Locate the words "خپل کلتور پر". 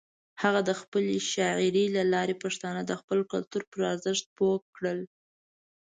3.01-3.79